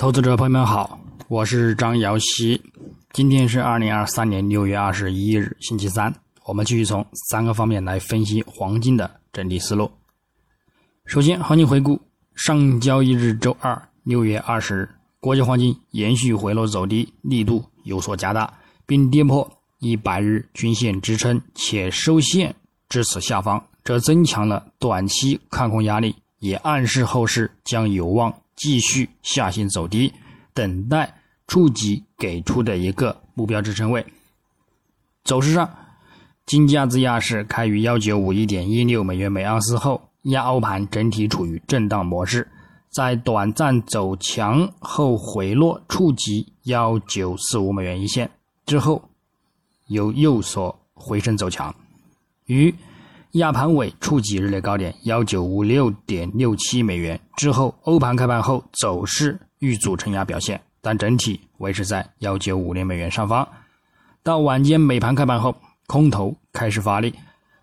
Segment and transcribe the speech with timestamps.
[0.00, 2.58] 投资者朋友们好，我是张瑶希。
[3.12, 6.10] 今天是二零二三年六月二十一日，星期三。
[6.46, 9.90] 我们继续从三个方面来分析黄金的整体思路。
[11.04, 12.00] 首先，行情回顾：
[12.34, 14.88] 上交易日周二六月二十日，
[15.20, 18.50] 国际黄金延续回落走低，力度有所加大，
[18.86, 19.46] 并跌破
[19.80, 22.54] 一百日均线支撑，且收线
[22.88, 28.34] 至此下方，这增强了短期看空压力，也暗示后市将有望。
[28.60, 30.12] 继续下行走低，
[30.52, 34.04] 等待触及给出的一个目标支撑位。
[35.24, 35.74] 走势上，
[36.44, 42.46] 金价自亚市开于幺九五一点一六美元每盎司后，亚欧盘整体处于震荡模式，
[42.90, 48.30] 在短暂走强后回落触及幺九四五美元一线
[48.66, 49.08] 之后，
[49.86, 51.74] 又有所回升走强，
[52.44, 52.74] 与。
[53.34, 63.46] 亚盘尾触及日内高点幺九五六点六七美元之后，欧盘开盘后走势遇阻承压表现，但整体维持在幺九五零美元上方。
[64.24, 65.54] 到晚间美盘开盘后，
[65.86, 67.14] 空头开始发力，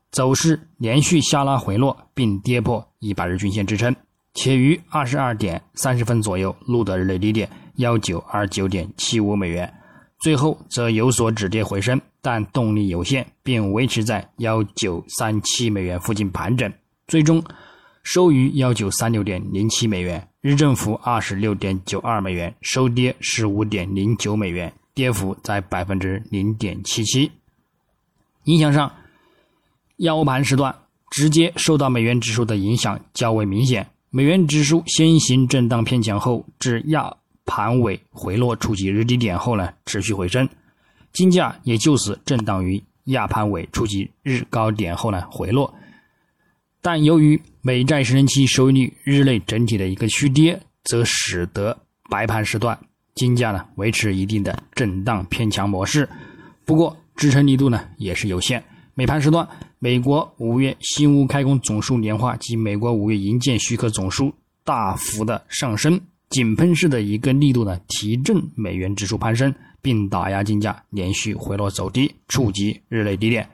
[0.09, 3.93] 走势连续下拉回落，并跌破一百日均线支撑，
[4.33, 9.71] 且于二十二点三十分左右录得日内低点幺九二九点七五美元。
[10.21, 16.69] 最后则有所止跌回升，但动力有限，并维持在幺九三七美元附近盘整，
[17.07, 17.41] 最终
[18.03, 27.31] 收于幺九三六点零七美元，日振幅二十六点九二美元，收跌十五点零九美元，跌幅在百分之零点七七。
[28.43, 28.91] 影响上，
[29.99, 30.75] 亚欧盘时段
[31.09, 37.15] 直接受到美元指数的影响较为明显，美元指数先行震荡偏强后，至亚。
[37.49, 40.49] 盘尾回落触及日低点后呢，持续回升，
[41.17, 45.73] 金价也就此震荡于亚盘尾触及日高点后呢回落，
[46.79, 51.75] 但由于美债十年期收益率日内整体的一个续跌，则使得
[52.07, 52.77] 白盘时段
[53.15, 56.07] 金价呢维持一定的震荡偏强模式，
[56.65, 58.63] 不过支撑力度呢也是有限。
[58.93, 64.31] 美盘时段，美国五月新屋开工总数年化及美国五月营建许可总数
[64.63, 65.99] 大幅的上升。
[66.29, 69.51] 井喷式的一个力度呢，提振美元指数攀升，
[69.87, 73.47] 并打压金价连续回落走低，触及日内低点。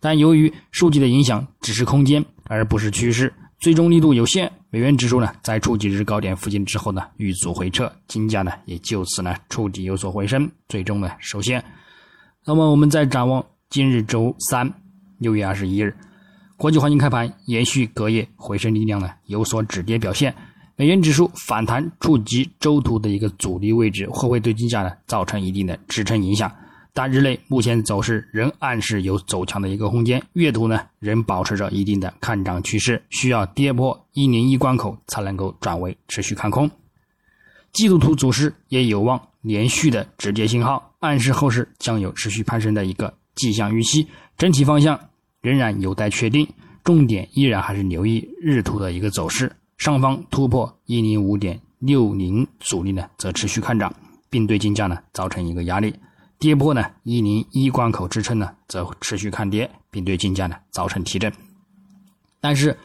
[0.00, 4.50] 但由于数据的影响只是空间，而不是趋势，最终力度有限。
[4.70, 11.64] 美元指数呢，在触及日高点附近之后呢，遇阻回撤，金价呢也就此呢触底有所回升，最终呢收线。
[12.44, 14.68] 那么我们再展望今日周三
[15.18, 15.96] 六月二十一日，
[16.56, 20.34] 国际黄金开盘延续隔夜回升力量呢有所止跌表现。
[20.80, 26.48] 美元指数反弹触及周图的一个阻力位置，会不会对金价呢造成一定的支撑影响？
[26.94, 36.70] 但日内目前走势仍暗示有走强的一个空间，月图呢仍保持着一定的看涨趋势，需要跌破一零一关口才能够转为持续看空。
[37.72, 44.06] 季度图走势也有望连续的止跌信号，暗示后市将有持续攀升的一个迹象预期。
[44.36, 45.00] 整体方向
[45.40, 46.46] 仍然有待确定，
[46.84, 49.50] 重点依然还是留意日图的一个走势。
[49.78, 53.94] 上方突破一零五点六零阻力呢，则持续看涨，
[54.28, 55.92] 并对金价呢造成一个压力；
[56.36, 61.32] 跌破呢一零一关口支撑呢，则持续看跌，并对金价呢造成提振。
[62.40, 62.76] 但是，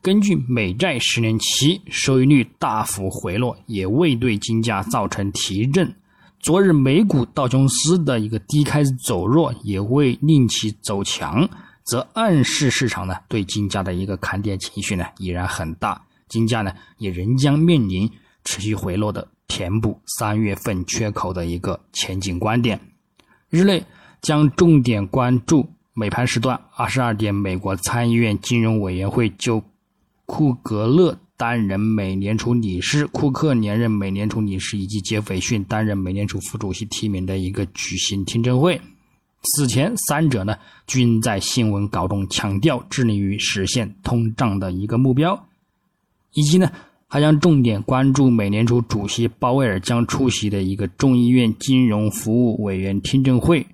[0.00, 5.92] 根据美债十年期收益率大幅回落，也未对金价造成提振。
[6.38, 11.48] 昨日美股道琼斯的一个低开走弱，也未令其走强，
[11.82, 16.00] 则暗示市场呢对金价的一个看跌情绪呢依然很大。
[16.32, 18.10] 金价呢，也仍将面临
[18.42, 22.80] 持续回落的填补三月份缺口的一个前景观点。
[23.50, 23.84] 日内
[24.22, 29.62] 将重点关注美盘时段二十二点，美国参议院金融委员会就
[30.24, 38.80] 库格勒担任美联储理事、库克连任美联储理事以及杰斐逊担任美联储副主席提名的一个举行听证会。
[39.42, 40.56] 此前三者呢
[40.86, 45.48] 均在新闻稿中强调致力于实现通胀的一个目标。
[46.34, 46.70] 以及呢，
[47.06, 53.66] 还将重点关注美联储主席鲍威尔将出席的一个众议院金融服务委员听证会。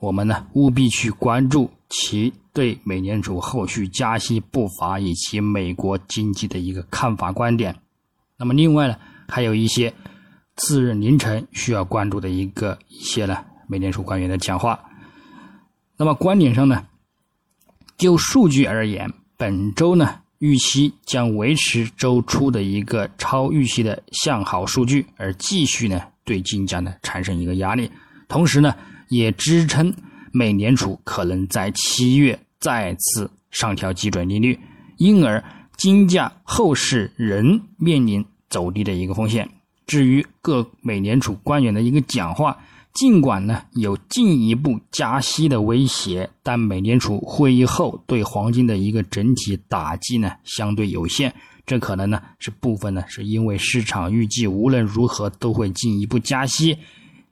[0.00, 7.76] 我们呢，务必去关注其对美联储后续加息步伐以及美国经济的一个看法观点。
[8.36, 8.96] 那么，另外呢，
[9.28, 9.94] 还有一些
[10.56, 13.38] 次日凌晨需要关注的一个一些呢，
[13.68, 14.76] 美联储官员的讲话。
[15.96, 16.84] 那么，观点上呢，
[17.96, 20.21] 就数据而言，本周呢。
[20.42, 27.88] 预期将维持周初的一个超预期的向好数据，而继续呢对金价呢产生一个压力，
[28.26, 28.74] 同时呢
[29.08, 29.94] 也支撑
[30.32, 34.58] 美联储可能在七月再次上调基准利率，
[34.96, 35.44] 因而
[35.76, 39.48] 金价后市仍面临走低的一个风险。
[39.86, 42.58] 至于各美联储官员的一个讲话，
[42.94, 51.34] 尽管呢有进一步加息的威胁，但美联储会议后对黄金的一个整体打击呢相对有限。
[51.64, 56.76] 这可能呢是部分呢是因为市场预计无论如何都会进一步加息，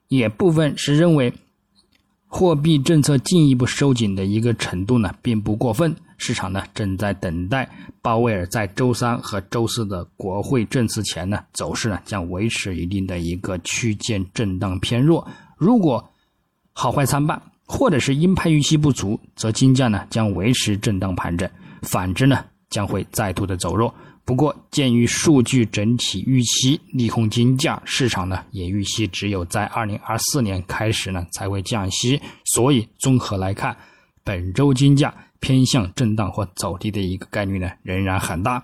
[0.07, 1.31] 也部分是认为
[2.27, 5.95] 货币政策进一步收紧的一个程度呢并不过分。
[6.17, 7.67] 市场呢正在等待
[8.01, 15.27] 鲍威尔在周三和周四的国会证词前呢走势呢将维持一定的一个区间震荡偏弱。
[15.61, 16.03] 如果
[16.73, 21.47] 好坏参半，或者是鹰派预期不足，则金价呢将维持震荡盘整；
[21.83, 23.93] 反之呢将会再度的走弱。
[24.25, 33.77] 不过，鉴于数据整体预期利空金价，市场呢也预期只有在二零二四年开始呢才会降息，所以综合来看，
[34.23, 38.63] 本周金价偏向震荡或走低的一个概率呢仍然很大。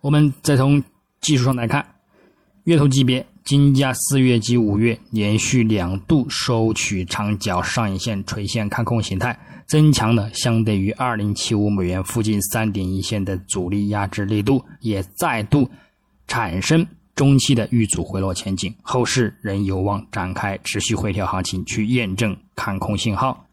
[0.00, 0.82] 我们再从
[1.20, 1.86] 技术上来看，
[2.64, 9.38] 月头级别，金价四月及五月连续两度收取长角上影线垂线看空形态。
[9.64, 15.70] 增强了相对于二零七五美元附近三点一线的阻力压制力度，也再度
[16.26, 23.46] 产生中期的遇阻回落前景，后市仍有望展开持续回调行情，去验证看空信号。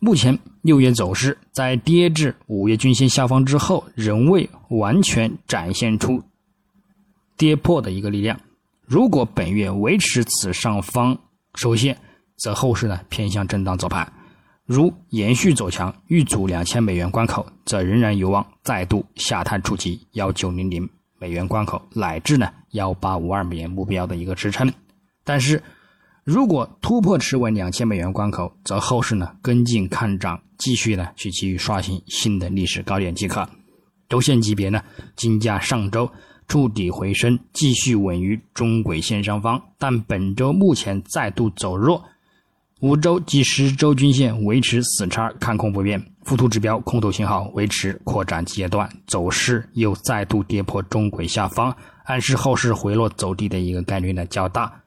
[0.00, 6.20] 目前六月走势在跌至五月均线下方之后，仍未完全展现出
[7.36, 8.40] 跌破的一个力量。
[8.86, 11.18] 如果本月维持此上方
[11.56, 11.98] 收线，
[12.36, 14.10] 则后市呢偏向震荡走盘。
[14.64, 20.88] 如延续走强，遇阻两千美元关口，则仍然有望再度下探触及幺九零零
[21.18, 24.72] 美元关口，乃至呢幺八五二美元目标的一个支撑。
[25.24, 25.60] 但是，
[26.22, 33.48] 如果突破持稳两千美元关口，则后市呢跟进看涨，继续呢去继续刷新新的历史高点即可。
[34.08, 34.80] 周线级别呢，
[35.16, 36.08] 金价上周
[36.48, 42.04] 触底回升，继续稳于中轨线上方，但本周目前再度走弱。
[42.80, 54.82] 五周及十周均线维持死叉看空不变，附图指标空头信号维持扩展阶段，走势又再度跌破中轨下方，暗示后市回落走低的一个概率呢较大。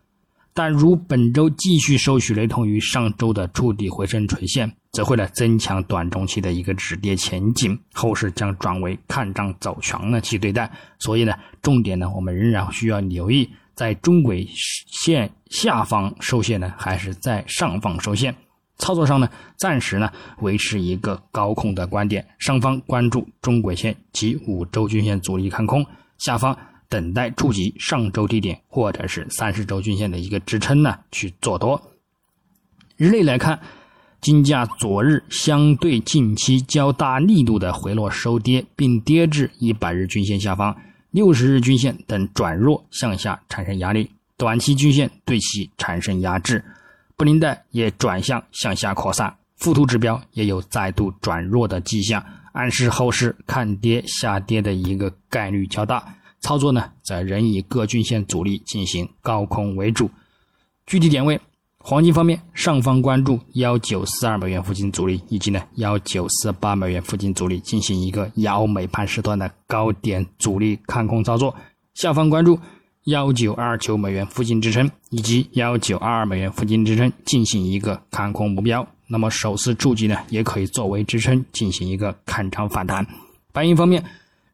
[0.54, 10.72] 但如本周继续收取雷同于上周的触底回升垂线，则会呢增强短中期的一个止跌前景，后市将转为看涨走强呢去对待。
[10.98, 13.50] 所以呢，重点呢我们仍然需要留意。
[13.76, 18.36] 在中轨线下方收线呢，还是在上方收线？
[18.78, 25.86] 操作上呢，暂时呢维持一个高空的观点，上方关注中轨线及五周均线阻力看空，
[26.18, 26.58] 下方
[26.90, 31.82] 等待触及上周低点或者是三十周均线的一个支撑呢去做多。
[32.98, 33.62] 日内来看，
[34.22, 40.76] 金价昨日相对近期较大力度的回落收跌，并跌至一百日均线下方。
[41.12, 46.64] 六十日均线等转弱向下产生压力，短期均线对其产生压制，
[47.16, 56.16] 布林带也转向向下扩散，附图指标也有再度转弱的迹象，暗示后市看跌下跌的一个概率较大。
[56.42, 60.12] 操作呢，则仍以各均线阻力进行高空为主，
[60.86, 61.40] 具体点位。
[61.82, 71.50] 黄金方面，上方关注幺九四二美元附近阻力，以及呢幺九四八美元附近阻力，进行一个亚欧美盘时段的高点阻力看空操作；
[71.96, 72.60] 下方关注
[73.06, 78.86] 幺九二九美元附近支撑，以及幺九二二美元附近支撑，进行一个看空目标。
[79.08, 83.08] 那么首次触及呢，也可以作为支撑进行一个看涨反弹。
[83.54, 84.04] 白银方面，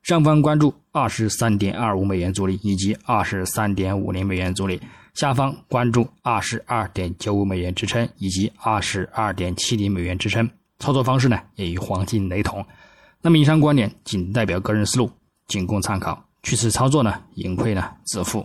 [0.05, 4.79] 上方关注二十三点二五美元阻力，以及二十三点五零美元阻力。
[5.15, 10.47] 下方关注二十二点九五美元支撑以及二十二点七零美元支撑，
[10.77, 12.63] 操作方式呢也与黄金雷同。
[13.19, 15.09] 那么以上观点仅代表个人思路，
[15.47, 18.43] 仅供参考，据此操作呢盈亏呢自负。